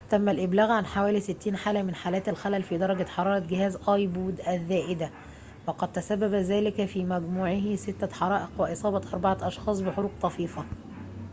[0.09, 4.39] تم الإبلاغ عن حوالي 60 حالة من حالات الخلل في درجة حرارة جهاز آي بود
[4.47, 5.09] الزائدة
[5.67, 10.65] وقد تسبّب ذلك في ما مجموعه ستة حرائق وإصابة أربعة أشخاص بحروق طفيفة